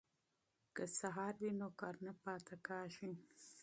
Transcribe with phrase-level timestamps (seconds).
[0.75, 3.11] که سهار وي نو کار نه پاتې کیږي.